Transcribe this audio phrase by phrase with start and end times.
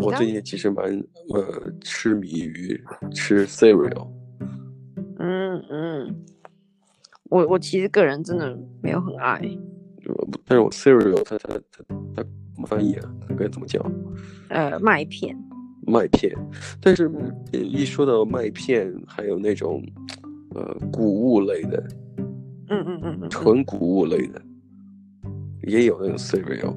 [0.00, 0.84] 我最近其实蛮
[1.34, 2.82] 呃痴迷于
[3.14, 4.08] 吃 cereal。
[5.18, 6.24] 嗯嗯，
[7.28, 9.40] 我我其实个人真的没有很爱。
[10.46, 11.84] 但是我 cereal 它它它
[12.16, 13.14] 它怎么翻译啊？
[13.28, 13.84] 它该怎么叫？
[14.48, 15.36] 呃，麦片。
[15.86, 16.32] 麦片，
[16.80, 17.10] 但是
[17.52, 19.82] 一说到麦片，还有那种
[20.54, 21.82] 呃谷物类的，
[22.68, 24.40] 嗯嗯嗯嗯，纯谷物类的，
[25.62, 26.76] 也有那种 cereal。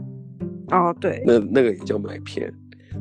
[0.72, 2.52] 哦，对，那那个也叫麦片，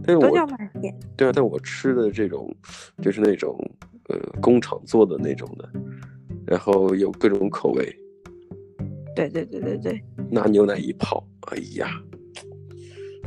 [0.05, 0.95] 但是我都叫麦片。
[1.16, 2.55] 对啊，但我吃的这种
[3.02, 3.56] 就是那种
[4.09, 5.69] 呃工厂做的那种的，
[6.47, 7.97] 然后有各种口味。
[9.15, 11.88] 对对对对对，拿牛奶一泡，哎呀，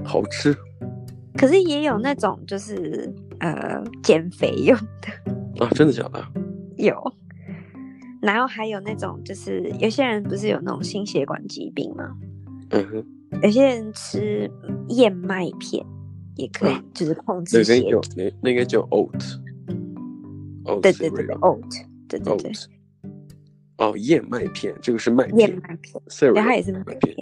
[0.03, 0.55] 好吃。
[1.37, 6.25] 可是也有那种就是呃减肥用的啊，真的假的？
[6.77, 6.95] 有，
[8.21, 12.15] 然后还有那种就是有些人不是有那种心血管疾病吗？
[12.71, 13.05] 嗯哼。
[13.43, 14.49] 有些人吃
[14.87, 15.85] 燕麦片
[16.35, 18.01] 也可以，啊、就是控制血糖。
[18.15, 19.39] 那那那个叫 oat。
[20.81, 21.85] 对对对，oat。
[22.07, 22.51] 对对对。
[23.77, 25.37] 哦，燕麦片，这个是麦片。
[25.39, 26.01] 燕麦片。
[26.33, 27.15] 对，它也是麦片。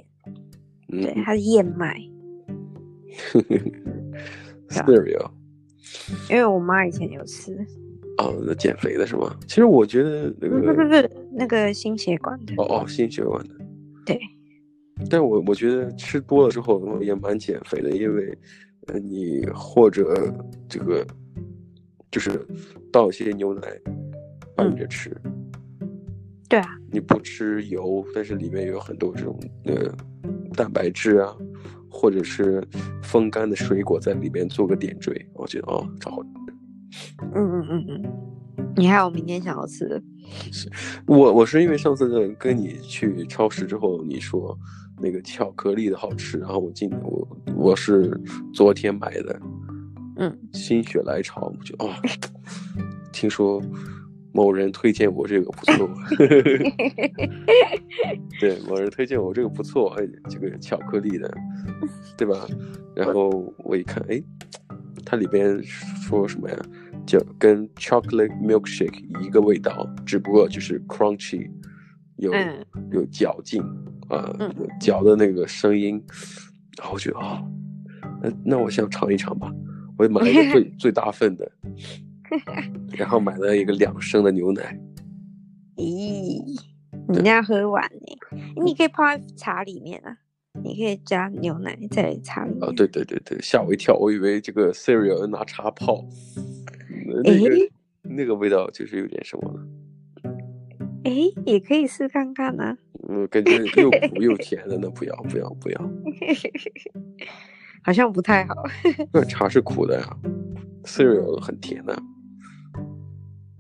[0.90, 2.00] 对，它是燕麦。
[4.70, 5.30] cereal，
[6.30, 7.56] 因为我妈以前有吃。
[8.18, 9.36] 哦，那减肥的是吗？
[9.48, 12.54] 其实我觉得那个不不不，那个心血管的。
[12.58, 13.56] 哦哦，心血管的。
[14.06, 14.20] 对。
[15.10, 18.38] 但我我觉得吃多了之后也蛮减肥的，因为
[18.88, 20.34] 呃，你或者
[20.68, 21.06] 这个
[22.12, 22.46] 就是
[22.92, 23.68] 倒一些牛奶
[24.56, 25.16] 拌着吃。
[25.26, 25.92] 嗯。
[26.50, 26.78] 对啊。
[26.92, 29.94] 你不吃油，但是里面有很多这种呃
[30.54, 31.36] 蛋白质啊。
[31.96, 32.60] 或者是
[33.04, 36.30] 风干的水果在里面做个点缀，我觉得哦，超好吃。
[37.36, 40.02] 嗯嗯嗯嗯，你还有明天想要吃的？
[40.52, 40.68] 是
[41.06, 44.58] 我我是因为上次跟你去超市之后，你说
[45.04, 48.18] 那个巧克力的好吃，然后我今我我是
[48.54, 49.40] 昨天买的，
[50.16, 51.94] 嗯，心血来潮，我就哦，
[53.12, 53.62] 听说。
[54.36, 55.88] 某人推荐我这个不错，
[58.42, 61.32] 对，某人推荐我这个不错，哎，这个巧克力的，
[62.18, 62.48] 对吧？
[62.96, 64.20] 然后我一看，哎，
[65.06, 66.58] 它里边说什么呀？
[67.06, 71.48] 就跟 chocolate milkshake 一个味道，只不过就是 crunchy，
[72.32, 72.34] 有
[72.92, 73.62] 有嚼劲
[74.10, 76.02] 啊，有嚼的那个声音。
[76.78, 77.44] 然后我觉得啊，
[78.22, 79.52] 那那我想尝一尝吧，
[79.98, 81.52] 我就买了一个最 最大份的。
[82.98, 84.80] 然后买了一个两升的牛奶。
[85.76, 86.42] 咦，
[87.10, 88.40] 你要喝完呢？
[88.64, 90.18] 你可以泡在茶里面啊，
[90.64, 92.64] 你可以加牛奶在茶里面。
[92.64, 96.04] 哦，对对对对，吓我一跳，我以为这个 cereal 拿茶泡，
[97.24, 97.70] 那个
[98.02, 99.60] 那个味道就是有点什么呢？
[101.04, 101.12] 哎，
[101.46, 102.78] 也可以试看看啊。
[102.94, 105.92] 我，感觉又 苦又甜的，那不要不要不要，
[107.84, 108.56] 好像不太好。
[109.12, 110.18] 那茶是苦的呀
[110.84, 111.98] ，cereal 很甜的。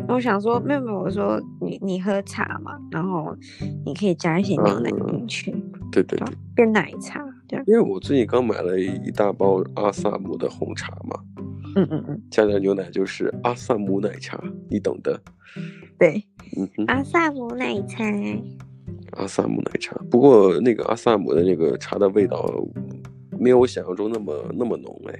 [0.08, 3.36] 我想说，妹妹，我说你你喝茶嘛，然后
[3.86, 7.64] 你可以加一些牛奶进去，嗯，对对对，变奶茶这样。
[7.68, 11.20] 因为我最近刚买了一大包阿萨姆的红茶嘛，
[11.76, 15.20] 嗯嗯嗯，加点牛奶就是阿萨姆奶茶，你懂的。
[15.98, 16.22] 对，
[16.56, 18.04] 嗯哼，阿萨姆奶茶，
[19.14, 19.96] 阿萨姆奶茶。
[20.10, 22.46] 不过那个阿萨姆的那个茶的味道，
[23.40, 25.20] 没有我想象中那么那么浓哎。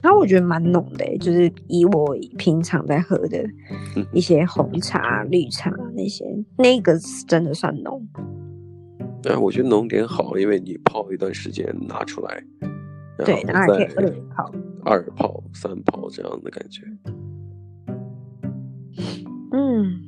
[0.00, 3.44] 然后我觉得蛮浓的，就是以我平常在喝的
[4.12, 6.24] 一些红茶、嗯、绿茶那些，
[6.56, 8.06] 那个是真的算浓。
[9.20, 12.44] 对、啊，我觉得浓点好，因为你泡一段时间拿出来，
[13.24, 14.52] 对，然后可以二泡、
[14.84, 16.82] 二泡、三泡这样的感觉。
[19.52, 20.00] 嗯，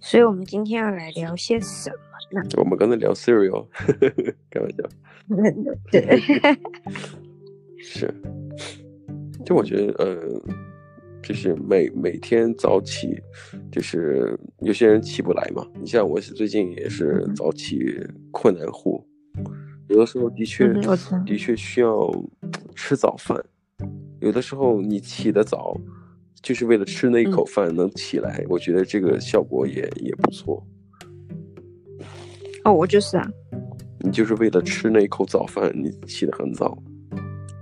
[0.00, 2.48] 所以我们今天要来聊些什么呢？
[2.56, 3.66] 我们刚才聊 cereal，
[4.50, 4.84] 开玩笑。
[5.90, 6.20] 对。
[7.78, 8.12] 是，
[9.44, 10.42] 就我觉得，呃，
[11.22, 13.14] 就是每每天早起，
[13.70, 15.66] 就是有些人起不来嘛。
[15.80, 17.78] 你像我最近也是早起
[18.30, 19.06] 困难户，
[19.88, 22.10] 有的时候的确、嗯、的确需要
[22.74, 23.38] 吃早饭，
[24.20, 25.78] 有的时候你起得早，
[26.44, 30.62] 就是为了吃那一口饭能起来，嗯、我觉得这个效果也也不错。
[32.64, 33.26] 哦，我就是啊，
[34.00, 36.76] 你就是为了吃那一口早饭，你起得很早。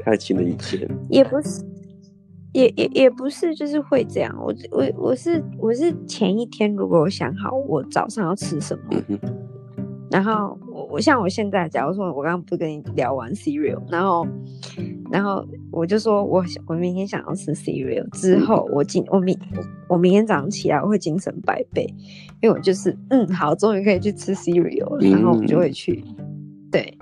[0.04, 1.64] 开启了一天，也不是，
[2.52, 4.36] 也也也不是，就是会这样。
[4.36, 9.18] 我我我是我是前一天，如果我想好我早上要吃什么，嗯、
[10.12, 14.26] 然后我我像我现在，假如说我刚刚不跟你聊完 cereal，然后
[15.10, 19.36] 然后我就说我我明天想要吃 cereal，之后我今我明
[19.88, 21.86] 我明天早上起来我会精神百倍，
[22.42, 26.04] 因为我就是嗯好，终于可以去吃 cereal，然后我就会去，
[26.70, 26.96] 对。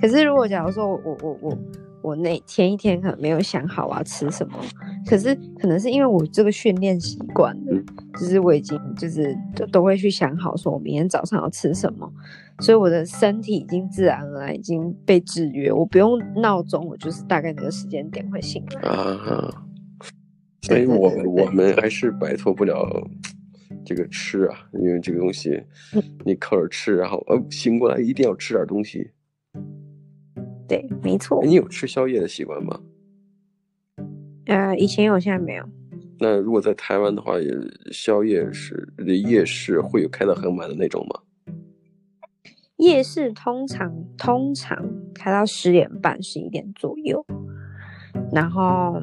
[0.00, 1.38] 可是如果假如说我我我。
[1.40, 1.58] 我
[2.06, 4.56] 我那前一天可能没有想好我要吃什么，
[5.04, 12.08] 可是可能是因为我这个训练习惯了，嗯、就是我已经就是都都会去想好说我明天早上要吃什么，
[12.60, 19.50] 所以我的身体已经自然而然已经被制约，我不用闹钟，我就是大概那个时间点会醒来啊。
[20.62, 22.88] 所以我我们还是摆脱不了
[23.84, 25.60] 这个吃啊，因为这个东西
[26.24, 29.10] 你靠着吃，然后呃醒过来一定要吃点东西。
[30.68, 31.42] 对，没错。
[31.44, 32.80] 你有吃宵夜的习惯吗？
[34.46, 35.64] 呃，以前有，现在没有。
[36.18, 37.52] 那如果在台湾的话，也
[37.92, 41.20] 宵夜是夜市会有开到很晚的那种吗？
[42.76, 47.24] 夜市通常通常开到十点半、十一点左右。
[48.32, 48.94] 然后，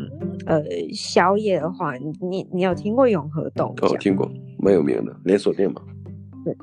[0.46, 3.94] 呃，宵夜的话，你你有听过永和豆浆？
[3.94, 5.82] 哦，听过，蛮有名的连锁店嘛。
[6.44, 6.56] 对。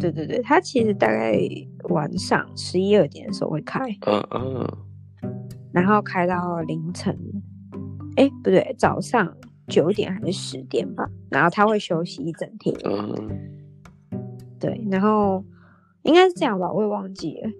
[0.00, 1.38] 对对对，它其实大概
[1.92, 4.68] 晚上十一二点的时候会开，嗯嗯，
[5.72, 7.16] 然后开到凌晨，
[8.16, 9.36] 哎不对，早上
[9.68, 13.28] 九点还是十点吧，然后他会休息一整天，嗯，
[14.58, 15.44] 对，然后
[16.02, 17.50] 应该是这样吧，我也忘记了，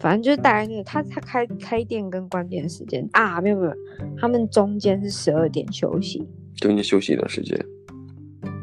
[0.00, 3.72] 反正就是大概那个他他开开店跟关店时间啊，没有没有，
[4.18, 6.26] 他们中间是十二点休息，
[6.56, 7.58] 中间休息一段时间。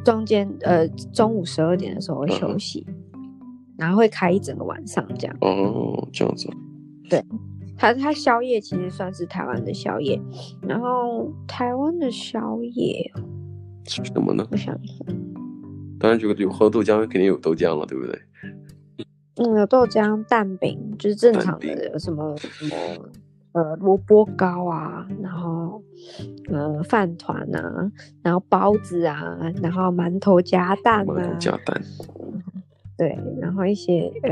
[0.04, 2.96] 中间呃，中午十二点的时候会休息，嗯、
[3.82, 5.36] 然后会开一整个晚上这样。
[5.42, 6.48] 哦，这样子。
[7.10, 7.24] 对，
[7.76, 10.22] 它它宵夜其实算是台湾的宵夜，
[10.62, 13.12] 然后台湾的宵夜
[13.88, 14.48] 是什么呢？
[14.52, 15.04] 我想一下。
[16.00, 18.22] 当然，这个有喝豆浆，肯定有豆浆了，对不对？
[19.38, 22.76] 嗯，有豆浆、蛋饼，就是正常的什么什么。
[23.54, 25.84] 呃，萝卜糕啊，然后
[26.50, 27.92] 呃，饭团啊，
[28.24, 31.82] 然后包子啊，然后馒头夹蛋啊，馒头夹蛋，
[33.02, 34.30] 对，然后一些呃，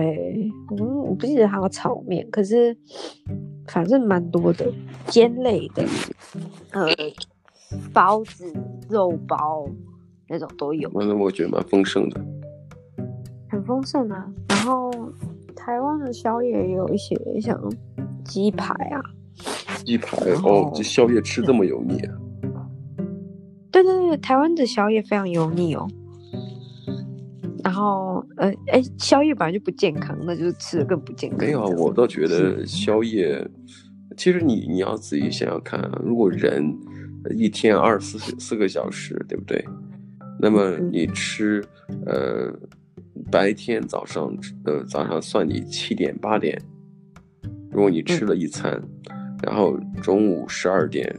[0.77, 2.77] 嗯，我不记得还有炒面，可是
[3.66, 4.71] 反正蛮多的，
[5.07, 5.83] 煎类的，
[6.74, 6.88] 呃，
[7.92, 8.45] 包子、
[8.88, 9.68] 肉包
[10.27, 10.88] 那种都有。
[10.94, 12.21] 那我觉得蛮丰盛的，
[13.50, 14.31] 很丰盛啊。
[14.50, 14.92] 然后
[15.56, 17.60] 台湾的宵夜也有一些像。
[18.25, 19.01] 鸡排啊，
[19.83, 22.13] 鸡排哦，这宵夜吃这么油腻啊？
[23.71, 25.88] 对对对，台湾的宵夜非常油腻哦。
[27.69, 31.38] 然后，呃，哎，宵夜本来就不健康，那就是吃的更不健康。
[31.38, 33.48] 没有啊，我倒觉得宵夜，
[34.18, 36.75] 其实你你要仔细想想看啊，如果人
[37.38, 39.63] 一天二十四四个小时，对不对？
[40.39, 41.63] 那么你吃，
[42.07, 42.51] 呃，
[43.30, 44.36] 白天早上
[44.66, 46.60] 呃早上算你七点八点。
[47.69, 48.81] 如果你吃了一餐，
[49.12, 51.16] 嗯、然后中午十二点，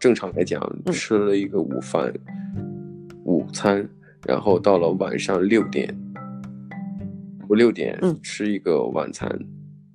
[0.00, 0.60] 正常来讲
[0.92, 2.12] 吃了一个午饭、
[2.56, 3.88] 嗯、午餐，
[4.24, 5.92] 然后到了晚上六点，
[7.48, 9.28] 五六点吃一个晚餐，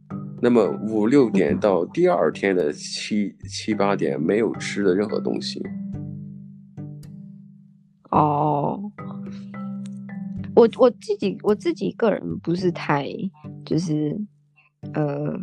[0.10, 5.62] 嗯、那么五六点到第二天的七、嗯、七八点没有吃的任何东西。
[8.12, 8.80] 哦，
[10.56, 13.08] 我我自己我自己个人不是太
[13.66, 14.20] 就是
[14.94, 15.40] 呃。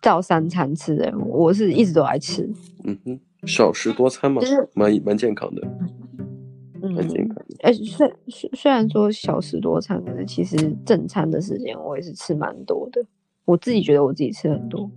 [0.00, 2.48] 照三餐吃的，我是一直都爱吃。
[2.84, 4.40] 嗯哼，少食多餐嘛，
[4.76, 5.68] 蛮蛮、就是、健康的。
[6.80, 7.31] 嗯，蛮健康的。
[7.31, 7.31] 哎、
[7.62, 13.04] 欸，虽虽虽然说小食多餐，可是其实正餐的时间我也是吃蛮多的。
[13.44, 14.88] 我自己觉得我自己吃很多。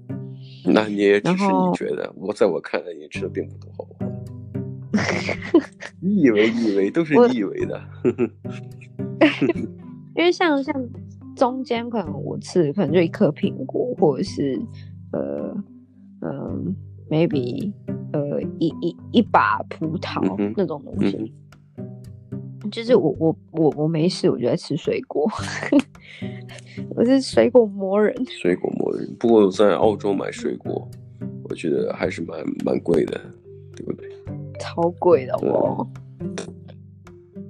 [0.65, 4.11] 那你也只是你觉得，我在我看来你吃的并不多，好不好？
[5.99, 7.81] 你以为你以为都是你以为的。
[10.15, 10.89] 因为像像。
[11.35, 14.57] 中间可能我吃可能就一颗苹果，或者是
[15.11, 15.53] 呃
[16.21, 16.57] 嗯、呃、
[17.09, 17.73] maybe
[18.13, 20.23] 呃一一一把葡萄
[20.55, 21.33] 那种东西，
[22.71, 25.29] 就是我我我我没事我就在吃水果，
[26.95, 28.13] 我是水果魔人。
[28.25, 30.87] 水果魔人，不过在澳洲买水果，
[31.43, 33.19] 我觉得还是蛮蛮贵的，
[33.75, 34.09] 对不对？
[34.59, 35.87] 超贵的哦。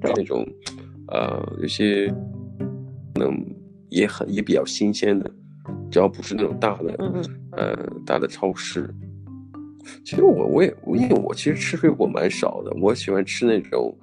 [0.01, 0.45] 那种
[1.07, 2.13] 呃有些
[3.15, 3.45] 能。
[3.89, 5.31] 也很也比较新鲜的，
[5.89, 8.93] 只要不是那种大的，嗯、呃大的超市。
[10.03, 13.95] 其实我我也因为我其实吃水果蛮少的，我喜欢吃那种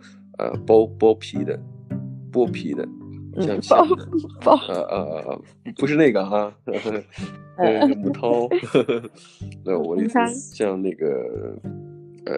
[0.42, 1.58] 呃剥剥皮的，
[2.32, 2.86] 剥皮的，
[3.40, 3.86] 像剥
[4.40, 5.42] 剥呃呃
[5.78, 6.52] 不是那个哈，
[7.58, 8.30] 呃母汤，
[9.64, 10.18] 那 我的意思
[10.54, 11.56] 像那个
[12.26, 12.34] 呃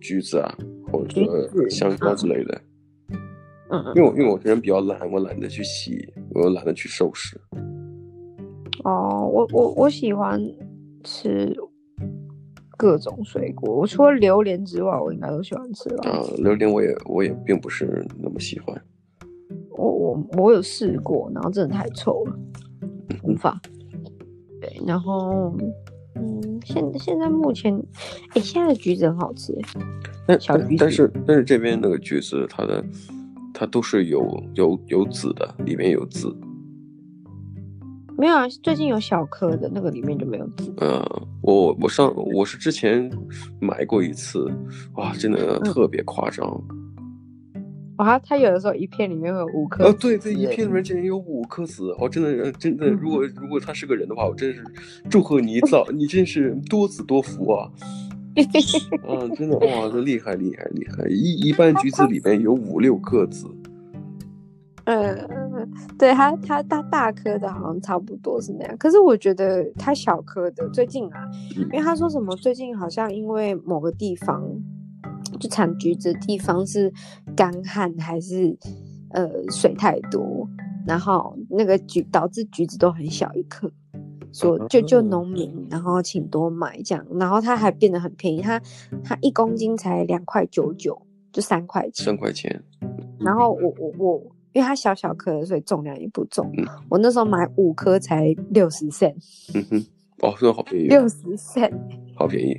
[0.00, 0.56] 橘子啊，
[0.90, 2.60] 或者说香蕉之类的。
[3.96, 7.36] 因为我因为我这人比较懒，我懒得去洗，我又懒得去收拾。
[8.84, 10.40] 哦，我我我喜欢
[11.02, 11.52] 吃
[12.76, 16.10] 各种水果，我除了榴莲之外，我应该都喜欢吃吧。
[16.10, 18.82] 啊，榴莲我也我也并不是那么喜欢。
[19.70, 22.38] 我我我有试过，然后真的太臭了，
[23.22, 23.60] 无法。
[24.60, 25.54] 对，然后
[26.14, 27.76] 嗯，现现在目前，
[28.34, 29.52] 哎，现在的橘子很好吃，
[30.26, 32.84] 但小橘子但是但是这边那个橘子，它的
[33.52, 36.34] 它都是有有有籽的，里面有籽。
[38.16, 40.72] 没有啊，最近有小颗的那个里面就没有籽。
[40.78, 41.04] 呃，
[41.42, 43.10] 我我上我是之前
[43.60, 44.50] 买过一次，
[44.94, 46.46] 哇，真的特别夸张。
[46.70, 46.80] 嗯
[47.98, 49.84] 哇，它有的时候一片里面会有五颗。
[49.84, 54.64] 哦，对这，一片里面竟然有五颗籽，哦真的真的，如果如果他是个人的话，我真是
[55.08, 57.70] 祝贺你早， 你真是多子多福啊！
[59.08, 61.06] 嗯，真的哇，这厉害厉害厉害！
[61.08, 63.46] 一一般橘子里面有五六颗籽。
[64.86, 65.43] 嗯，
[65.98, 68.76] 对，它它大大颗的，好像差不多是那样。
[68.78, 74.42] 可是我觉得它小颗的，最近啊，因为他说什么，最近好像因为某个地方。
[75.40, 76.92] 就产橘子的地方是
[77.34, 78.56] 干旱还是
[79.10, 80.48] 呃水太多，
[80.86, 83.70] 然后那个橘导致橘子都很小一颗，
[84.32, 88.60] 说就就农民，然后请多买这样，然后它还变得很便宜，它
[89.02, 91.00] 它一公斤才两块九九，
[91.32, 92.06] 就三块钱。
[92.06, 92.62] 三块钱。
[93.18, 94.22] 然后我我我，
[94.54, 96.50] 因为它小小颗，所以重量也不重。
[96.56, 99.14] 嗯、我那时候买五颗才六十 cent。
[99.54, 99.86] 嗯哼，
[100.20, 100.86] 哦，真的好便宜。
[100.86, 101.72] 六十 cent，
[102.16, 102.56] 好便宜。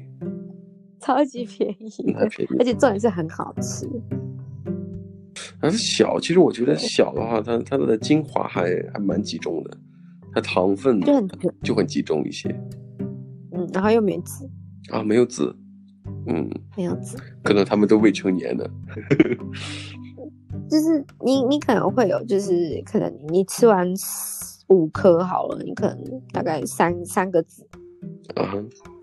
[0.99, 1.89] 超级便宜，
[2.29, 3.87] 便宜，而且重点是很好吃。
[5.61, 9.77] 但是小，其实我觉得小的话，它它的精华还还蛮集中的，
[10.33, 11.29] 它糖分就很
[11.63, 12.49] 就很集中一些。
[13.51, 14.49] 嗯，然后又没籽
[14.89, 15.55] 啊，没有籽，
[16.27, 18.69] 嗯，没有籽，可能他们都未成年的。
[20.69, 23.87] 就是你你可能会有，就是可能你吃完
[24.69, 27.67] 五颗好了，你可能大概三三个籽。
[28.35, 28.53] 啊，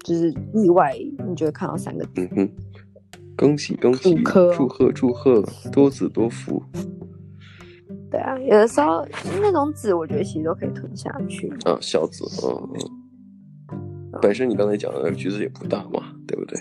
[0.04, 0.92] 就是意外，
[1.28, 2.10] 你就会看到三个字。
[2.16, 2.50] 嗯哼，
[3.36, 4.14] 恭喜恭喜，
[4.54, 5.42] 祝贺祝贺，
[5.72, 6.62] 多子多福。
[8.10, 9.04] 对啊，有的时候
[9.40, 11.48] 那种籽，我觉得其实都可以吞下去。
[11.64, 14.18] 啊，小籽，嗯嗯。
[14.20, 16.60] 本身你刚才讲的那个橘子也不大嘛，对不对？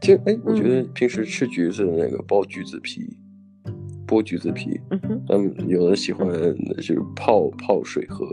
[0.00, 3.16] 其实，哎，我觉得平时吃橘子的那个剥橘子皮，
[4.06, 4.80] 剥橘子皮，
[5.28, 8.26] 嗯有的喜欢就是泡泡水喝。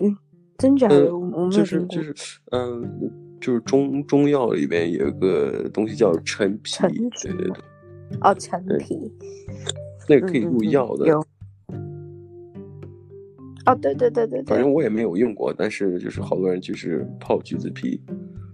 [0.00, 0.16] 嗯
[0.58, 1.16] 真假的？
[1.16, 2.14] 我就是就是，
[2.52, 6.72] 嗯，就是中中药里边有一个东西叫陈皮，
[7.22, 7.56] 对对对，
[8.20, 8.96] 哦，陈皮，
[10.08, 11.06] 那个可以入药的。
[13.66, 13.72] 有。
[13.72, 14.42] 哦，对对对对。
[14.44, 18.00] 反正我也没有用过，但是就是好多人就是泡橘子皮，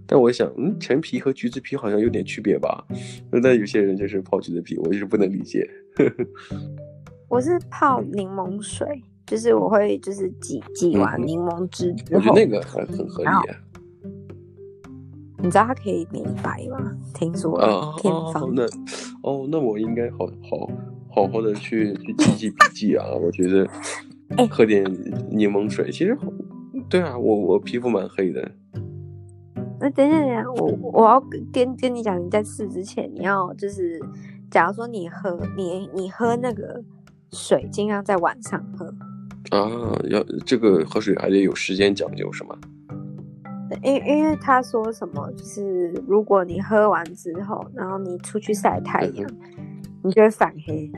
[0.07, 2.85] 但我想，嗯，陈皮和橘子皮好像有点区别吧？
[3.31, 5.67] 那有些人就是泡橘子皮，我就是不能理解。
[7.29, 8.87] 我是泡柠檬水。
[9.27, 13.41] 就是我会就是挤挤完柠檬汁之后，我觉得那个很很合理啊。
[15.37, 16.91] 你知道它可以美白吗？
[17.13, 17.57] 听说
[18.01, 18.43] 偏方。
[18.43, 18.63] 哦，那
[19.23, 20.69] 哦，那我应该好好
[21.09, 23.05] 好好的去去记记笔记啊。
[23.15, 23.65] 我觉得，
[24.49, 24.83] 喝点
[25.29, 26.17] 柠檬水其实。
[26.89, 28.51] 对啊，我我皮肤蛮黑的。
[29.79, 31.19] 那等一下等一下，我我要
[31.51, 33.99] 跟跟你讲，你在试之前，你要就是，
[34.49, 36.83] 假如说你喝你你喝那个
[37.31, 38.85] 水，尽量在晚上喝。
[39.49, 42.55] 啊，要这个喝水还得有时间讲究是吗？
[43.83, 49.29] 因因为他说什么，就是如果你喝完之后，然后你出去晒太阳，
[50.03, 50.91] 你就会反黑。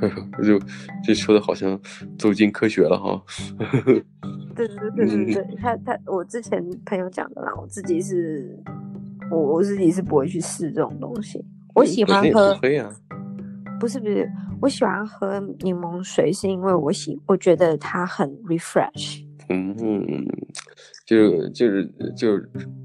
[0.42, 0.58] 就
[1.04, 1.78] 这说的好像
[2.18, 3.22] 走进科学了哈。
[4.56, 8.58] 对对对对对对， 他他我之前朋友讲的啦，我自己是，
[9.30, 11.44] 我我自己是不会去试这种东西。
[11.74, 12.58] 我喜欢喝。
[13.80, 14.30] 不是不是，
[14.60, 19.24] 我喜欢喝柠檬水，是因为我喜我觉得它很 refresh。
[19.48, 20.26] 嗯嗯，
[21.06, 22.38] 就就是就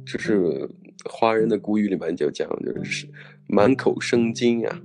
[0.06, 0.70] 就是
[1.04, 3.08] 华人的古语里面就讲，就是
[3.48, 4.82] 满口生津呀。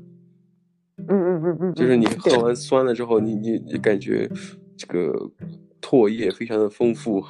[1.09, 4.30] 嗯嗯嗯嗯，就是你喝完酸了之后，你你你感觉
[4.76, 5.30] 这个
[5.80, 7.23] 唾液非常的丰富。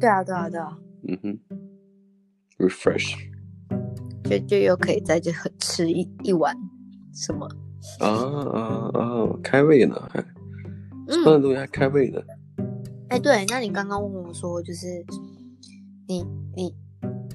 [0.00, 0.78] 对啊对啊对啊。
[1.08, 1.38] 嗯哼
[2.58, 3.14] ，refresh。
[4.24, 6.56] 就就又可以在这吃一一碗。
[7.12, 7.46] 什么？
[7.98, 9.28] 啊啊啊！
[9.42, 10.24] 开胃呢，还
[11.08, 12.22] 酸的东西还开胃呢。
[13.08, 15.04] 哎、对，那你刚刚问我说，就是
[16.06, 16.24] 你
[16.56, 16.72] 你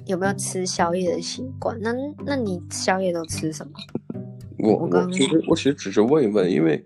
[0.06, 1.78] 有没有吃宵夜的习惯？
[1.80, 1.92] 那
[2.24, 3.72] 那你宵夜都吃什么？
[4.58, 6.84] 我我其实我其实只是问一问，因为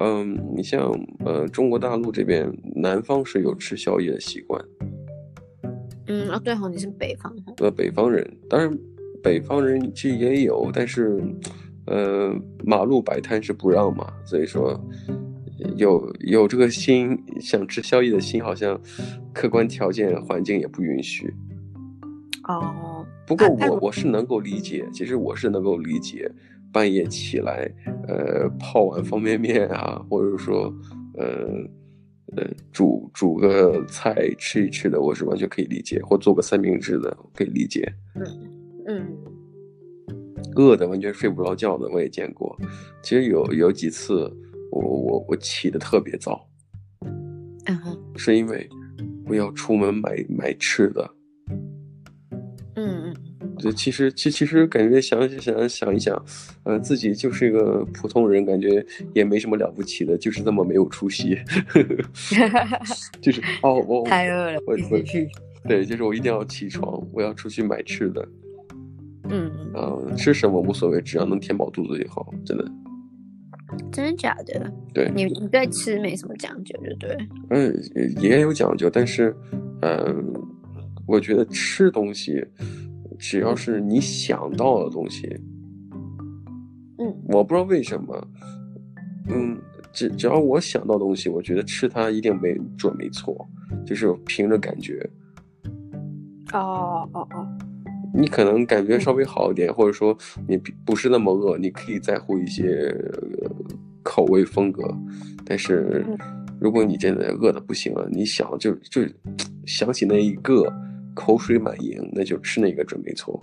[0.00, 0.90] 嗯、呃，你像
[1.24, 4.64] 呃中国大陆这边南方是有吃宵夜的习惯。
[6.06, 7.34] 嗯啊，对哦，你是北方。
[7.58, 8.78] 呃，北方人，当然
[9.22, 11.22] 北方人其实也有，但是。
[11.86, 14.80] 呃，马路摆摊是不让嘛，所以说
[15.76, 18.80] 有有这个心想吃宵夜的心，好像
[19.32, 21.34] 客观条件环境也不允许。
[22.46, 26.30] 哦，不过我我是能够理解，其实我是能够理解
[26.72, 27.70] 半夜起来，
[28.06, 30.72] 呃，泡碗方便面啊，或者说，
[31.14, 31.26] 呃，
[32.36, 37.92] 呃，煮煮个菜吃一吃的，我是完全可以理解，或做个三明治的，可以理解。
[38.14, 38.24] 嗯
[38.86, 39.16] 嗯，
[40.56, 42.56] 饿的完全睡不着觉的，我也见过。
[43.02, 44.24] 其实有有几次
[44.70, 46.48] 我，我我我起的特别早，
[47.66, 48.68] 嗯哼，是因为
[49.26, 51.08] 我要出门买买吃的。
[53.60, 53.64] 嗯嗯。
[53.64, 56.24] 这其实其其实感觉想想想一想，
[56.64, 61.38] 呃，自己就是一个普通人，感觉也没什么了不起的，就是这么没有出息。
[63.20, 65.28] 就是哦，我太饿了，我我去。
[65.68, 68.26] 对，就是我一定要起床，我要出去买吃的。
[69.28, 72.64] 嗯嗯，吃什么无所谓，只要能填饱肚子就好，真的。
[73.92, 74.72] 真的假的？
[74.92, 77.28] 对，你你对吃没什么讲究，对不对？
[77.50, 79.36] 嗯，也有讲究，但是，
[79.82, 80.16] 嗯、呃，
[81.06, 82.44] 我觉得吃东西。
[83.20, 85.28] 只要是你想到的东西，
[86.98, 88.28] 嗯，我不知道为什么，
[89.28, 89.56] 嗯，
[89.92, 93.46] 只只要我想到东西，我觉得吃它一定没准没错，
[93.84, 95.06] 就是凭着感觉。
[96.54, 97.46] 哦哦哦，
[98.14, 100.16] 你可能感觉稍微好一点，嗯、或者说
[100.48, 102.90] 你不是那么饿，你可以在乎一些
[104.02, 104.82] 口味风格，
[105.44, 106.04] 但是
[106.58, 109.02] 如果你真的饿的不行了，你想就就
[109.66, 110.72] 想起那一个。
[111.20, 113.38] 口水满盈，那就吃那个准没错。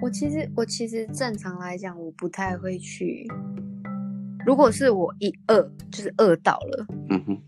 [0.00, 3.28] 我其实我其实正常来讲，我不太会去。
[4.46, 7.42] 如果是我一饿，就是饿到了，嗯哼，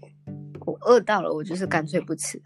[0.67, 2.39] 我饿到了，我就是干脆不吃。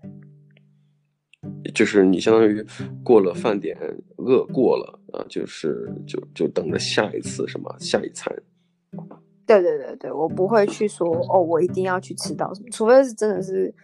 [1.74, 2.64] 就是你相当于
[3.02, 3.76] 过了饭点，
[4.16, 8.32] 饿过了啊，就是就就等着下一次什么下一餐。
[9.44, 13.74] 对对对对，我不会去说哦，我一定要去吃到什么，除非是真的是。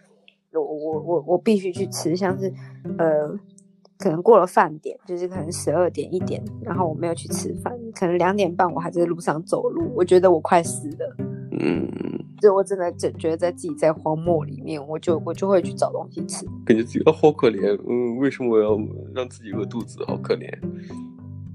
[0.61, 2.51] 我我我我必须去吃，像是，
[2.97, 3.27] 呃，
[3.97, 11.15] 可能过了饭点，就是可能十二点一点，然后我没有去吃饭，可能两点半我还在路上走路，我觉得我快死了，
[11.59, 11.87] 嗯，
[12.41, 18.77] 就我真的觉觉得在自己在荒漠里面，我就我就会去找东西吃，感觉自己好可怜，嗯，为什么我要
[19.13, 19.99] 让自己饿肚子？
[20.05, 20.49] 好可怜。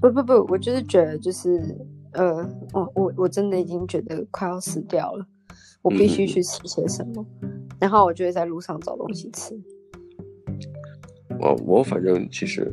[0.00, 1.76] 不不不，我就是觉得就是，
[2.12, 2.36] 呃，
[2.72, 5.26] 我我我真的已经觉得快要死掉了，
[5.82, 7.22] 我必须去吃些什么。
[7.42, 7.49] 嗯
[7.80, 9.58] 然后我就会在路上找东西吃。
[11.40, 12.70] 我我反正其实，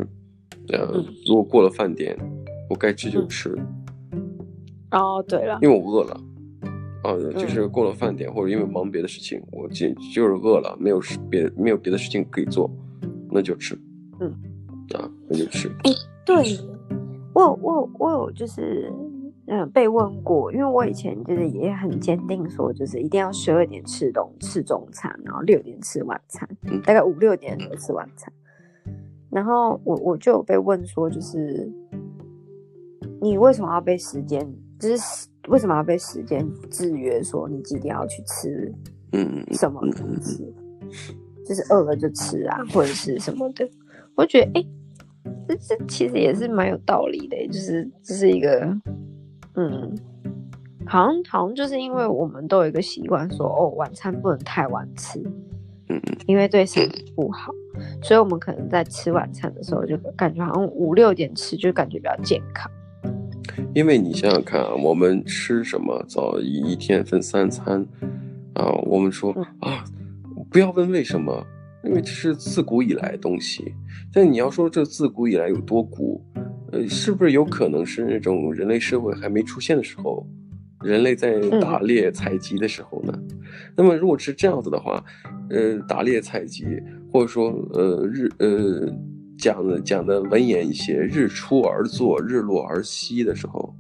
[0.70, 2.17] 呃，嗯、如果过了饭点，
[2.70, 3.56] 我该吃就吃。
[4.12, 4.38] 嗯、
[4.91, 6.22] 哦，对了，因为我饿了。
[7.04, 12.70] 啊、呃，就是过了饭点，嗯、或者因为忙别的事情，我就就是饿了，没有事别没有别的事情可以做，
[13.32, 13.80] 那就吃。
[14.20, 14.30] 嗯。
[14.93, 15.70] 啊，那就吃。
[15.84, 15.91] 哎，
[16.26, 16.36] 对，
[17.34, 18.91] 我我我有就是。
[19.50, 26.46] 嗯，被问过，因为我以前就是也很坚定说，就是一定要十二点吃东吃中餐，然后六点吃晚餐，
[26.84, 28.32] 大概五六点才吃晚餐。
[29.30, 31.72] 然后我我就有被问说，就是
[33.22, 34.46] 你为什么要被时间，
[34.78, 38.70] 就是为什么要被时间制约，说你几点要去吃，
[39.14, 40.54] 嗯什么东西，
[41.46, 43.66] 就是饿了就吃啊，或者是什么的。
[44.14, 44.68] 我觉得，哎、欸，
[45.48, 48.78] 这这其实也是蛮有道理的，就是这是一个。
[49.58, 49.98] 嗯，
[50.86, 55.20] 好像好像就是因为我们都有一个习惯说，哦，晚餐不能太晚吃，
[55.89, 57.52] 嗯，因为对身体不好，
[58.04, 62.72] 所以我们可能在吃晚餐的时候就感觉好像五六点吃就感觉比较健康。
[63.74, 67.84] 因为你想想看啊，我们吃什么早一一天分三餐
[68.54, 69.84] 啊，我们说啊，
[70.52, 71.43] 不要问为什么，
[71.84, 73.74] 因为这是自古以来的东西，
[74.13, 76.24] 但你要说这自古以来有多古？
[76.72, 80.28] 呃，是不是有可能是那种人类社会还没出现的时候，
[80.84, 83.14] 人类在打猎采集的时候呢？
[83.16, 83.40] 嗯、
[83.76, 85.04] 那么如果是这样子的话，
[85.50, 86.66] 呃，打猎采集，
[87.12, 88.94] 或者说呃日呃
[89.38, 93.74] 讲的讲的文言一些，日出而作，日落而息的时候，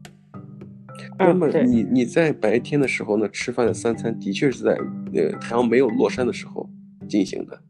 [1.19, 4.71] 那么你你在白天的时候呢，吃饭的三餐的确是在
[5.13, 6.69] 呃太阳没有落山的时候
[7.09, 7.61] 进行的，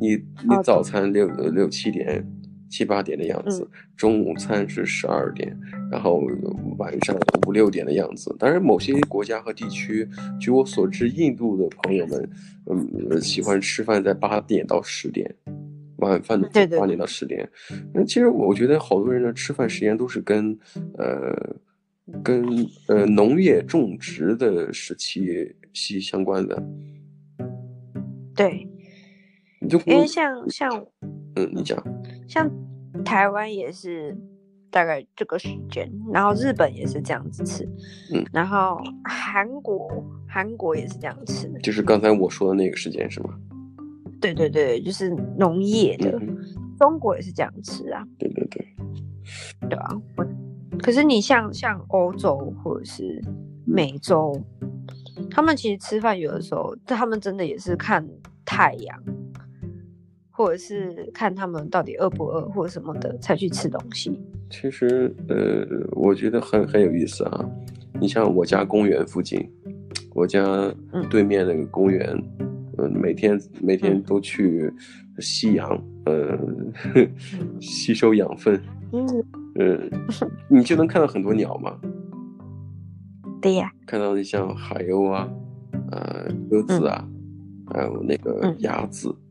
[0.00, 2.24] 你你早餐六六七点。
[2.68, 5.58] 七八点的样子，中午餐是十二点，
[5.90, 6.22] 然后
[6.76, 8.34] 晚上五六点的样子。
[8.38, 12.30] 当然，某些国家和地区，据我所知，印度的朋友们，
[12.66, 15.34] 嗯，喜欢吃饭在八点到十点，
[15.96, 17.48] 晚饭的八点到十点。
[17.92, 20.58] 那其实我觉得好多人的吃饭时间都是跟，
[20.98, 21.56] 呃，
[22.22, 22.44] 跟
[22.86, 26.62] 呃农业种植的时期息息相关的。
[28.34, 28.68] 对，
[29.60, 30.86] 你就因为像像。
[31.36, 31.80] 嗯，你讲，
[32.28, 32.48] 像
[33.04, 34.16] 台湾也是
[34.70, 37.64] 大概这个时间，然后日本也是这样子吃，
[38.14, 39.88] 嗯，然后韩国
[40.28, 43.30] 韩国也是这样吃，就是刚才我说的那个时间是吗？
[44.20, 46.36] 对对对，就是农业的，嗯、
[46.78, 48.66] 中国也是这样吃啊，对对对，
[49.70, 49.88] 对啊，
[50.82, 53.22] 可是你像像欧洲或者是
[53.64, 54.32] 美洲，
[55.30, 58.04] 他们其实吃饭有的时候，他们真的也是看
[58.44, 59.02] 太阳，
[60.38, 64.16] 或者是看他们到底饿不饿或者什么的才去吃东西。
[64.48, 67.44] 其实，呃，我觉得很很有意思啊。
[68.00, 69.50] 你像我家公园附近，
[70.14, 70.72] 我家
[71.10, 74.72] 对面那个公园，嗯，呃、每天每天都去
[75.18, 76.38] 吸氧，呃，
[77.60, 79.04] 吸收养分，嗯，
[79.56, 79.76] 呃，
[80.48, 81.76] 你就能看到很多鸟嘛。
[83.42, 85.28] 对呀，看到像海鸥啊，
[85.90, 89.08] 呃，鸽子啊，嗯、还有那个鸭子。
[89.08, 89.27] 嗯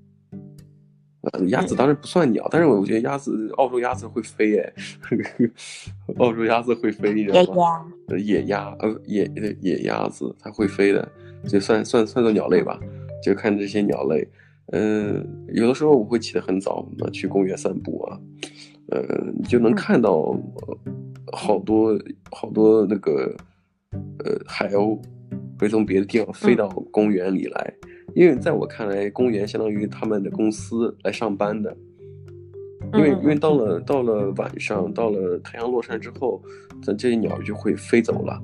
[1.47, 4.73] 鸭子当然不算鸟，嗯、但是我觉得鸭子，澳洲鸭子会飞哎，
[6.17, 7.85] 澳洲鸭子会飞，你知道吗？
[8.17, 9.29] 野鸭，呃，野
[9.61, 11.07] 野鸭子它会飞的，
[11.47, 12.79] 就算算算作鸟类吧。
[13.23, 14.27] 就看这些鸟类，
[14.71, 18.19] 嗯、呃，有的时候我会起得很早，那去公园散步啊，
[18.91, 19.01] 呃，
[19.35, 20.77] 你就能看到、呃、
[21.33, 21.99] 好多
[22.31, 23.35] 好多那个
[24.23, 24.99] 呃海鸥
[25.59, 27.73] 会从别的地方飞到公园里来。
[27.81, 31.75] 嗯因为在我看来，公园相当于他们的公司来上班的。
[32.93, 36.41] 因为、嗯、因为到了到了晚上，到了太阳落山之后，
[36.81, 38.41] 咱这些鸟就会飞走了。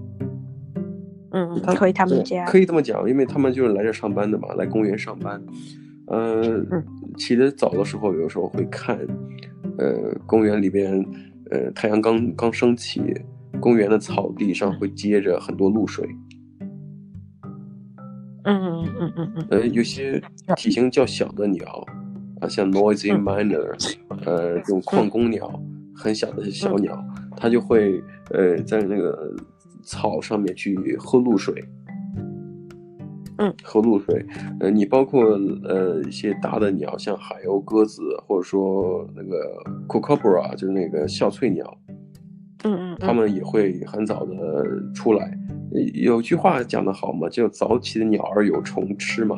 [1.32, 5.42] 嗯，他可以他们家可以这么讲，因为他们就是来这上班的嘛，来公园上班。
[6.08, 6.86] 呃、嗯，
[7.18, 9.00] 起得早的时候，有时候会看，
[9.78, 10.94] 呃，公园里边，
[11.50, 13.02] 呃，太阳刚刚升起，
[13.62, 16.06] 公园的草地上会结着很多露水。
[18.46, 20.22] 嗯嗯嗯嗯嗯，呃，有些
[20.56, 21.86] 体型较小的鸟，
[22.42, 23.74] 啊，像 noisy miner，
[24.26, 25.60] 呃，这种矿工鸟，
[25.96, 27.02] 很小的小鸟，
[27.38, 29.34] 它就会呃在那个
[29.84, 31.64] 草上面去喝露水。
[33.38, 34.26] 嗯，喝露水。
[34.60, 35.24] 呃，你包括
[35.64, 39.38] 呃一些大的鸟，像海鸥、鸽子，或者说那个
[39.88, 41.78] kookaburra，就是那个笑翠鸟。
[42.64, 44.36] 嗯嗯，它们也会很早的
[44.94, 45.38] 出来。
[45.94, 49.38] 有句话讲得好嘛，叫早起的鸟儿有虫吃嘛。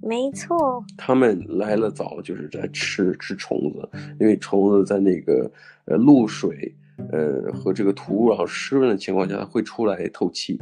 [0.00, 3.88] 没错，他们来了早就是在吃吃虫子，
[4.18, 5.50] 因为虫子在那个
[5.84, 6.74] 呃露水
[7.12, 10.58] 呃和这个土壤湿润的情况下，它会出来透气，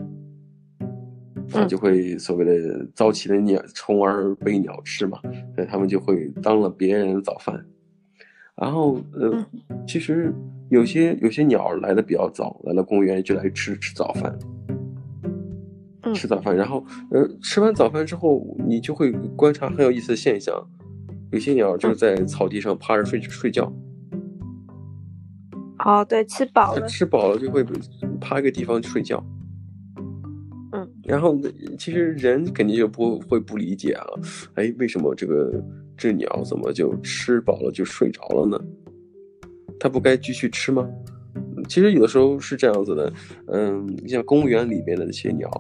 [1.49, 5.21] 它就会所谓的早起的鸟虫儿被鸟吃嘛，
[5.55, 7.65] 所以他们就会当了别人的早饭。
[8.57, 9.47] 然后呃，
[9.87, 10.35] 其实
[10.71, 14.37] 有些有些鸟来的比较早，来了公园就来吃吃早饭。
[16.17, 20.55] 吃早饭，然后，呃，吃完早饭之后，你就会观察很有意思的现象，
[21.31, 23.73] 有些鸟就是在草地上趴着睡睡觉。
[25.85, 27.65] 哦，对，吃饱了，吃饱了就会
[28.21, 29.25] 趴一个地方去睡觉。
[30.73, 31.39] 嗯，然后
[31.79, 34.05] 其实人肯定就不会不理解啊，
[34.55, 35.63] 哎，为什么这个
[35.97, 38.59] 这鸟怎么就吃饱了就睡着了呢？
[39.79, 40.89] 它不该继续吃吗？
[41.69, 43.13] 其实有的时候是这样子的，
[43.49, 45.51] 嗯，你像公园里边的那些鸟。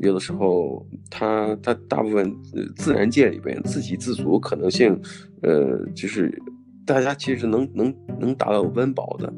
[0.00, 2.34] 有的时候，它它大部分
[2.74, 4.98] 自然界里边自给自足可能性，
[5.42, 6.42] 呃，就是
[6.86, 9.30] 大家其实能能能达到温饱的，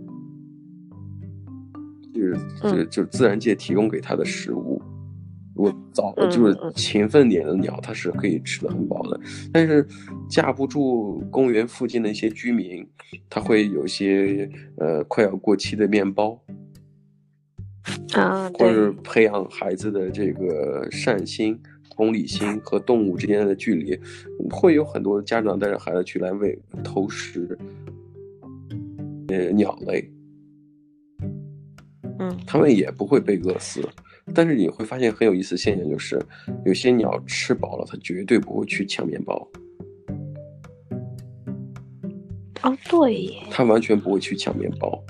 [2.14, 4.80] 就是就就自然界提供给它的食物。
[4.87, 4.91] 如
[5.54, 9.20] 果早就是勤奋点的鸟，它是可以吃的很饱的。
[9.52, 9.86] 但是
[10.28, 12.86] 架不住公园附近的一些居民，
[13.28, 16.42] 他会有些呃快要过期的面包。
[18.14, 21.58] 啊，或者培养孩子的这个善心、
[21.90, 23.98] 同理心和动物之间的距离，
[24.50, 27.58] 会有很多家长带着孩子去来喂投食，
[29.28, 30.08] 呃，鸟类，
[32.18, 33.80] 嗯，他们也不会被饿死，
[34.34, 36.20] 但是你会发现很有意思的现象，就是
[36.64, 39.48] 有些鸟吃饱了，它绝对不会去抢面包。
[42.62, 45.02] 哦，对，它完全不会去抢面包。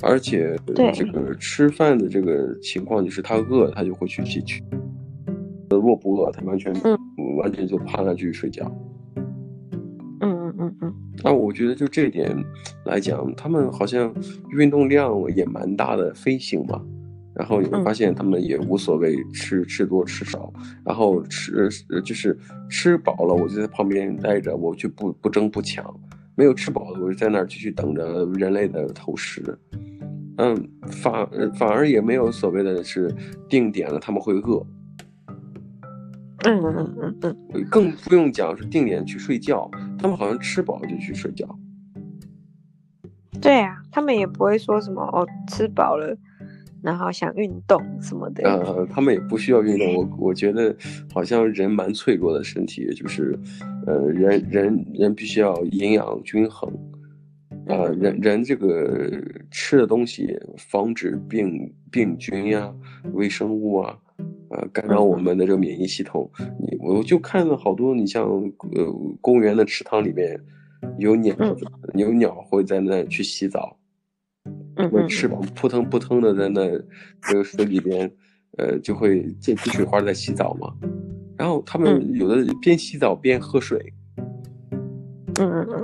[0.00, 0.56] 而且
[0.94, 4.62] 这个吃饭的这个情况，就是它饿了，他就会去去取。
[5.70, 6.96] 如果不饿，它完全、嗯、
[7.36, 8.64] 完全就趴下去睡觉。
[9.16, 10.94] 嗯嗯嗯嗯。
[11.22, 12.34] 那我觉得就这一点
[12.84, 14.14] 来讲，它们好像
[14.56, 16.80] 运动量也蛮大的，飞行嘛。
[17.38, 20.52] 然后你会发现他们也无所谓吃吃多吃少，
[20.84, 21.68] 然后吃
[22.04, 22.36] 就是
[22.68, 25.84] 吃饱了，我就在旁边待着，我就不不争不抢。
[26.34, 29.56] 没有吃饱的，我就在那儿继续等着人类的投食。
[30.36, 33.12] 嗯，反反而也没有所谓的是
[33.48, 34.66] 定点了，他们会饿。
[36.44, 41.48] 嗯嗯嗯嗯，更不用讲是定点去睡觉，他们好像吃饱就去睡觉。
[43.40, 46.16] 对啊，他们也不会说什么哦，吃饱了。
[46.82, 49.94] 然后想运动什么的，呃，他们也不需要运动。
[49.96, 50.74] 我我觉得
[51.12, 53.38] 好像人蛮脆弱的身体，就是，
[53.86, 56.72] 呃，人人人必须要营养均衡，
[57.66, 59.10] 啊、呃，人人这个
[59.50, 62.72] 吃的东西防止病病菌呀、
[63.12, 63.98] 微生物啊，
[64.50, 66.30] 呃，干扰我们的这个免疫系统。
[66.60, 70.38] 你我就看了好多，你像呃公园的池塘里面
[70.98, 71.34] 有鸟，
[71.94, 73.76] 有鸟会在那去洗澡，
[74.78, 76.70] 嗯，翅膀扑腾扑腾的在那
[77.22, 78.10] 这个水里边，
[78.56, 80.72] 呃，就会溅起水花在洗澡嘛。
[81.36, 83.92] 然后他们有的边洗澡边喝水。
[85.40, 85.82] 嗯嗯嗯，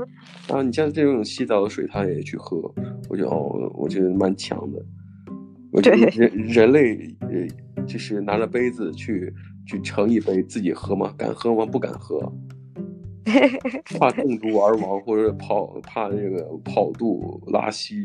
[0.48, 2.56] 然后你像这种洗澡的水，他也去喝，
[3.08, 4.84] 我觉得哦，我觉得蛮强的。
[5.72, 9.32] 我觉得人人类呃，就是拿着杯子去
[9.66, 11.12] 去盛一杯自己喝吗？
[11.18, 11.66] 敢喝吗？
[11.66, 12.32] 不敢喝，
[13.98, 18.04] 怕中毒而亡，或者跑怕这个跑肚拉稀。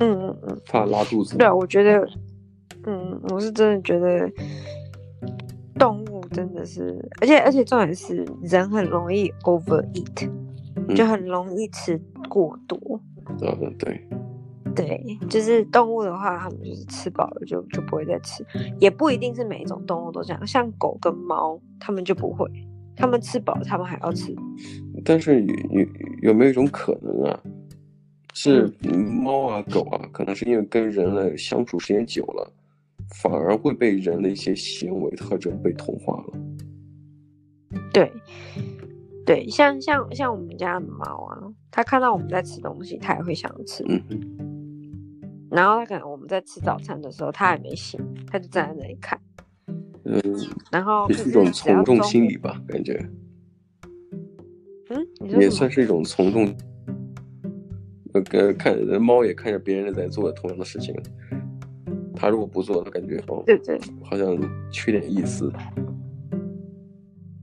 [0.00, 1.36] 嗯嗯嗯，怕拉肚子。
[1.36, 2.08] 对，我觉得，
[2.84, 4.30] 嗯，我是真的觉得。
[5.78, 10.26] 动物真的是，而且而且重点是人很容易 overeat，
[10.94, 12.78] 就很容易吃过多。
[13.38, 14.08] 对，对，
[14.74, 18.42] 对，就是动物的话，它们就是吃饱了就就不会再吃，
[18.80, 22.50] 也不一定是每一种动物都这样，像狗跟猫，它们就不会，
[22.96, 24.34] 它们吃饱它们还要吃。
[25.04, 25.86] 但是有有
[26.22, 27.38] 有没有一种可能啊，
[28.38, 28.70] 是
[29.22, 32.52] 猫啊狗啊，可能是因为跟人类相处时间久了。
[33.14, 36.32] 反而会被人的一些行为特征被同化了。
[37.92, 38.12] 对，
[39.24, 41.38] 对，像像像我们家的猫啊，
[41.70, 43.84] 它看到我们在吃东西，它也会想吃。
[43.88, 45.48] 嗯哼。
[45.50, 49.18] 然后它可能我们在吃早餐的时候，它还没醒，它就站在那里看。
[50.04, 50.20] 嗯。
[50.72, 53.08] 然后也是一种从众心理吧，感觉。
[54.90, 55.06] 嗯。
[55.40, 56.52] 也算是一种从众。
[58.32, 60.94] 呃，看猫也看着别人在做同样的事情。
[62.14, 64.36] 他如果不做，它感觉哦，对对，好像
[64.70, 65.52] 缺点意思。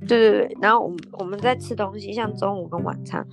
[0.08, 3.26] 对对对，然后我们我们在吃东西，像中午跟晚餐，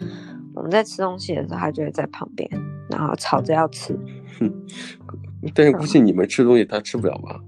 [0.54, 2.48] 我们在吃东西的时候，他就会在旁边，
[2.90, 3.98] 然后吵着要吃。
[4.38, 4.52] 哼，
[5.54, 7.40] 但是估计你们吃东西，他吃不了吧？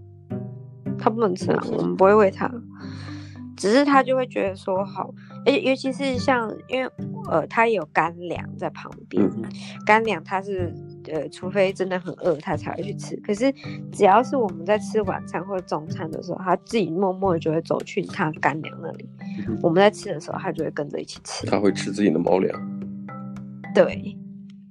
[0.98, 2.50] 他不能吃啊，我们不会喂他，
[3.56, 5.12] 只是他就会觉得说好，
[5.44, 6.90] 而且尤其是像因为
[7.30, 9.42] 呃，它有干粮在旁边，嗯、
[9.84, 10.72] 干粮它是。
[11.12, 13.16] 呃，除非真的很饿，它才会去吃。
[13.22, 13.52] 可是，
[13.90, 19.08] 只要是我们在吃晚餐或者中餐的时候，它自己默默的就会走去它干粮那里。
[19.48, 19.58] 嗯。
[19.60, 21.44] 我们在吃的时候，它就会跟着一起吃。
[21.48, 22.56] 它会吃自己的猫粮。
[23.74, 24.16] 对。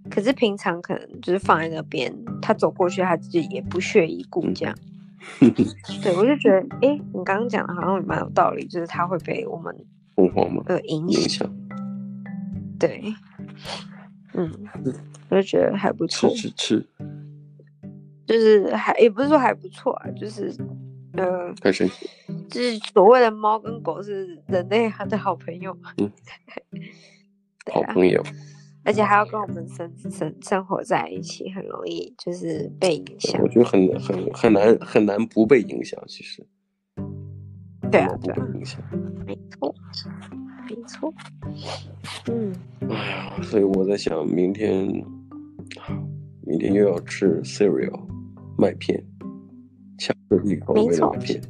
[0.10, 4.74] 可是平常可能就是放在那边，它走过去，它自己也不屑一顾这样。
[5.42, 5.54] 嗯、
[6.02, 9.76] 对，我就觉得，哎、欸，你刚刚讲的好像蛮有道理，就是它会被我们
[10.16, 10.64] 疯狂吗？
[10.70, 11.50] 有，影响。
[12.80, 13.04] 对。
[14.34, 14.52] 嗯。
[15.30, 16.88] 我就觉得还不错，吃吃吃，
[18.26, 20.54] 就是还也不是说还不错啊，就是
[21.14, 22.10] 呃，太神奇，
[22.50, 26.06] 就是所谓的猫跟狗是人类的好朋友，嗯，
[27.68, 28.22] 啊，好朋友，
[28.84, 33.42] 而且还要跟我们生生生活在一起，很容易就是被影响。
[33.42, 36.46] 我觉得很很很难很难不被影响，其实，
[37.92, 38.18] 对啊，
[38.54, 39.76] 没错。
[40.70, 41.14] 没错，
[42.32, 42.54] 嗯，
[42.90, 44.86] 哎呀，所以我在想，明天，
[46.46, 48.00] 明天又要吃 cereal
[48.58, 49.04] 麦片，
[49.98, 51.42] 巧克力口味的麦片。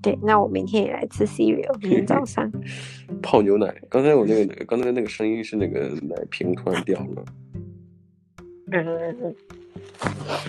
[0.00, 2.48] 对，那我明天也来吃 cereal，明天早上。
[3.20, 3.74] 泡牛奶。
[3.88, 7.24] 刚才我那个，刚才那个声音是那个奶瓶突然掉了，
[8.70, 9.34] 嗯嗯嗯，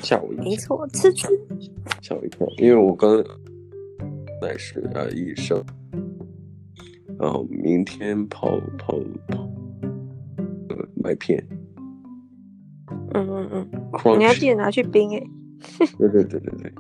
[0.04, 0.44] 吓我一跳。
[0.46, 1.28] 没错，吃吃，
[2.02, 3.24] 吓我一跳，因为我刚
[4.42, 5.64] 奶是啊一生。
[7.20, 9.48] 然后明天泡泡泡，
[10.70, 11.46] 呃，麦片。
[13.14, 13.70] 嗯嗯
[14.04, 15.24] 嗯，你要记得拿去冰 哎。
[16.00, 16.74] 对对对对对，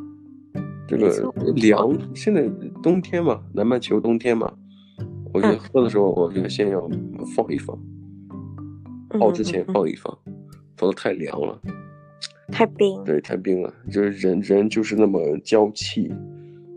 [0.88, 2.50] 这个凉，现在
[2.82, 4.52] 冬天嘛，南半球冬天嘛，
[5.32, 6.90] 我觉得喝的时候，我觉得先要
[7.36, 7.78] 放一放，
[9.10, 10.18] 泡之前放一放，
[10.78, 11.62] 否则太凉了。
[12.52, 13.04] 太冰。
[13.04, 16.12] 对，太冰了，就是人人就是那么娇气，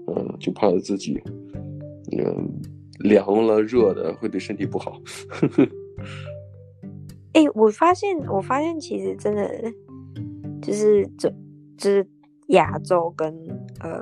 [0.09, 1.21] 嗯，就怕自己，
[2.13, 2.49] 嗯。
[3.01, 5.03] 凉了热的会对身体不好。
[7.33, 9.51] 哎、欸，我发现，我发现其实真的
[10.63, 11.29] 就是这，
[11.77, 12.07] 就是
[12.51, 13.35] 亚洲跟
[13.81, 14.01] 呃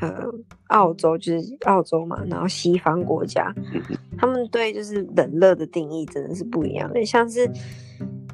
[0.00, 0.28] 呃
[0.66, 3.54] 澳洲，就是澳洲嘛，然后西方国家，
[4.18, 7.04] 他们对就是冷热的定义真的是不一样的。
[7.06, 7.48] 像是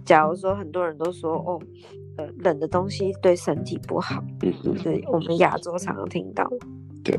[0.05, 1.61] 假如说很多人都说哦，
[2.19, 6.47] 呃，冷的东西对身体不好，嗯嗯，对，我们亚洲常常听到，
[7.03, 7.19] 对。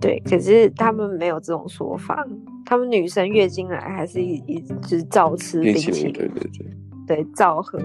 [0.00, 2.24] 对，可是他们没有这种说法。
[2.64, 6.66] 他们女生月经来还是一一直照吃冰淇淋，对对对，
[7.04, 7.80] 对，照喝，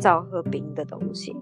[0.00, 1.32] 照喝冰的东西。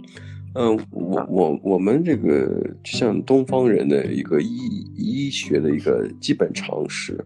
[0.54, 4.58] 嗯，我我我们这个像东方人的一个医
[4.94, 7.24] 医学的一个基本常识，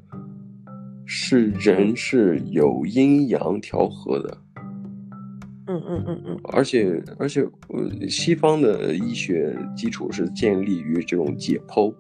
[1.05, 4.39] 是人是有阴阳调和的。
[5.67, 11.95] 嗯嗯嗯嗯，而且而且，呃，西方的医学基础是建立于这种解剖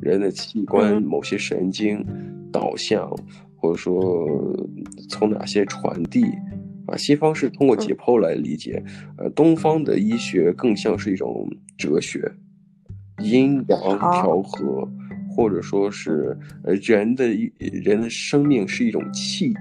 [0.00, 2.04] 人的器官、某些神经
[2.52, 3.10] 导向，
[3.56, 4.26] 或者说
[5.08, 6.24] 从哪些传递
[6.86, 6.96] 啊。
[6.96, 8.82] 西方是通过解剖来理解，
[9.16, 12.30] 呃，东方的医学更像是一种哲学，
[13.22, 14.86] 阴阳调和，
[15.34, 17.26] 或者说是呃，人的
[17.58, 19.54] 人的生命是一种气。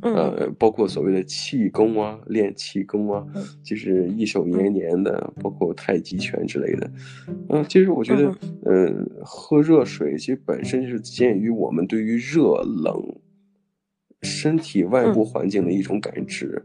[0.00, 3.26] 呃，包括所谓的气功啊，练气功啊，
[3.64, 6.90] 就是一手延年的，包括太极拳之类的。
[7.26, 8.32] 嗯、呃，其实我觉得，
[8.64, 13.02] 呃，喝热水其实本身就是鉴于我们对于热冷
[14.22, 16.64] 身体外部环境的一种感知。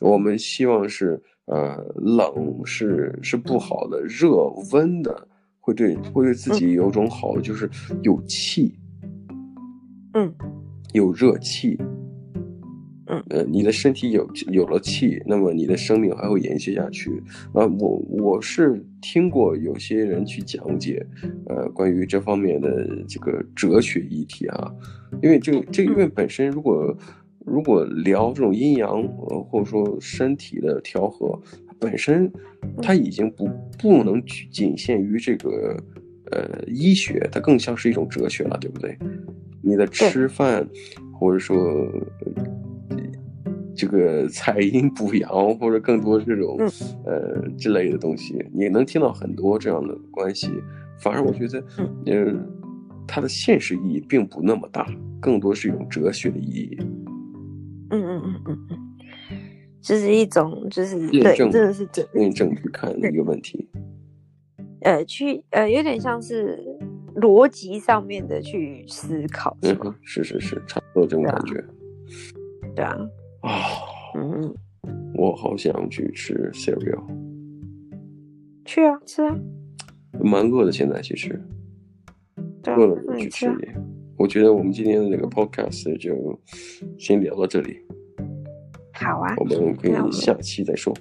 [0.00, 5.28] 我们希望是，呃，冷是是不好的，热温的
[5.60, 7.70] 会对会对自己有种好的，就是
[8.02, 8.74] 有气，
[10.14, 10.34] 嗯，
[10.92, 11.78] 有热气。
[13.30, 17.10] 呃，你的身体有有了气，那么你的生命还会延续下去。
[17.52, 21.04] 啊，我我是听过有些人去讲解，
[21.46, 24.72] 呃，关于这方面的这个哲学议题啊，
[25.22, 26.96] 因为这个这个因为本身如果
[27.44, 31.38] 如果聊这种阴阳，呃，或者说身体的调和，
[31.78, 32.30] 本身
[32.80, 33.48] 它已经不
[33.78, 35.76] 不能仅限于这个
[36.30, 38.96] 呃医学，它更像是一种哲学了，对不对？
[39.60, 40.66] 你的吃饭，
[41.12, 41.88] 或者说。
[43.74, 46.58] 这个采阴补阳，或者更多这种，
[47.04, 50.48] 呃，之类的东西，你能听到很多这样的关系。
[51.00, 51.64] 反而我觉得，
[52.06, 52.34] 呃，
[53.08, 54.86] 它的现实意义并不那么大，
[55.20, 56.76] 更多是一种哲学的意义。
[57.90, 58.78] 嗯嗯嗯嗯嗯，
[59.80, 63.68] 这是一种，就是验证，真的是验证去看一个问题。
[64.82, 66.58] 呃，去呃，有点像是
[67.16, 69.80] 逻辑上面的去思考，是吗？
[69.86, 71.64] 嗯，是是是，差不多这种感觉。
[72.74, 72.90] 对啊。
[72.90, 72.98] 啊，
[74.14, 74.54] 嗯，
[75.14, 77.02] 我好想去吃 cereal。
[78.64, 79.36] 去啊，吃啊。
[80.22, 81.40] 蛮饿的，现在其实。
[82.62, 83.74] 对，饿了就去吃点。
[84.16, 86.38] 我觉得我们今天的这个 podcast 就
[86.98, 87.78] 先聊到这里。
[88.92, 89.34] 好啊。
[89.38, 90.94] 我们可以下期再说。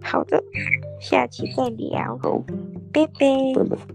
[0.00, 0.42] 好的，
[1.00, 2.16] 下期再聊。
[2.18, 2.38] 好，
[2.92, 3.54] 拜拜。
[3.56, 3.93] 拜拜。